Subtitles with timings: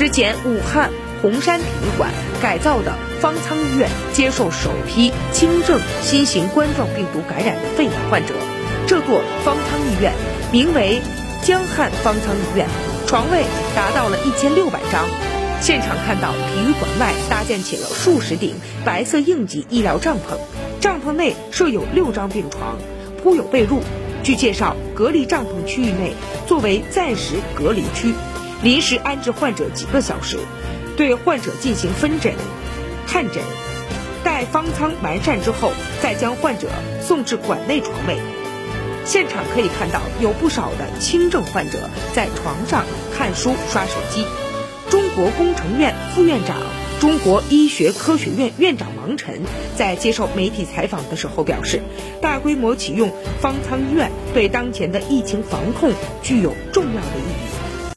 [0.00, 2.10] 之前，武汉红山体育馆
[2.40, 8.32] 改造的方舱医院接受首批轻症新型冠状病毒感染的肺炎患者。
[8.86, 10.14] 这座方舱医院
[10.50, 11.02] 名为
[11.42, 12.66] 江汉方舱医院，
[13.06, 13.44] 床位
[13.76, 15.06] 达到了一千六百张。
[15.60, 20.38] 现场看到体育馆外搭建起了数十顶白色应急医疗帐篷，
[20.80, 22.78] 帐篷内设有六张病床，
[23.22, 23.80] 铺有被褥。
[24.22, 26.14] 据介绍，隔离帐篷区域内
[26.46, 28.14] 作为暂时隔离区，
[28.62, 30.38] 临时安置患者几个小时，
[30.96, 32.34] 对患者进行分诊、
[33.06, 33.42] 看诊。
[34.22, 36.68] 待方舱完善之后，再将患者
[37.00, 38.18] 送至馆内床位。
[39.06, 42.84] 现场可以看到，有不少的轻症患者在床上
[43.16, 44.26] 看书、刷手机。
[44.90, 46.58] 中国工程院副院长、
[47.00, 49.40] 中国医学科学院院长王晨
[49.74, 51.80] 在接受媒体采访的时候表示，
[52.20, 57.69] 大规模启用方舱医院对当前的疫情防控具有重要的意义。